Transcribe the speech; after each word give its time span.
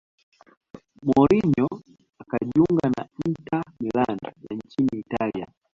mourinho 1.07 1.67
akajiunga 2.21 2.85
na 2.95 3.03
inter 3.25 3.63
milan 3.81 4.17
ya 4.45 4.55
nchini 4.57 4.99
italia 4.99 5.47